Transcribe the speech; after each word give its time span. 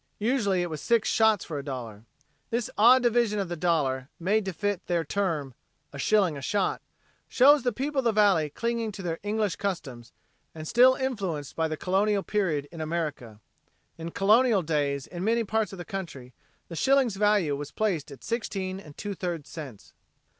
Usually 0.17 0.63
it 0.63 0.69
was 0.71 0.81
six 0.81 1.07
shots 1.07 1.45
for 1.45 1.59
a 1.59 1.63
dollar. 1.63 2.05
This 2.49 2.71
odd 2.75 3.03
division 3.03 3.37
of 3.37 3.49
the 3.49 3.55
dollar, 3.55 4.09
made 4.19 4.45
to 4.45 4.51
fit 4.51 4.87
their 4.87 5.03
term, 5.05 5.53
"a 5.93 5.99
shilling 5.99 6.35
a 6.35 6.41
shot," 6.41 6.81
shows 7.27 7.61
the 7.61 7.71
people 7.71 7.99
of 7.99 8.05
the 8.05 8.11
valley 8.11 8.49
clinging 8.49 8.91
to 8.93 9.03
their 9.03 9.19
English 9.21 9.57
customs 9.57 10.11
and 10.55 10.67
still 10.67 10.95
influenced 10.95 11.55
by 11.55 11.67
the 11.67 11.77
Colonial 11.77 12.23
period 12.23 12.67
in 12.71 12.81
America. 12.81 13.39
In 13.99 14.09
Colonial 14.09 14.63
days 14.63 15.05
in 15.05 15.23
many 15.23 15.43
parts 15.43 15.71
of 15.71 15.77
the 15.77 15.85
country 15.85 16.33
the 16.67 16.75
shilling's 16.75 17.17
value 17.17 17.55
was 17.55 17.69
placed 17.69 18.09
at 18.09 18.23
sixteen 18.23 18.79
and 18.79 18.97
two 18.97 19.13
thirds 19.13 19.49
cents. 19.51 19.93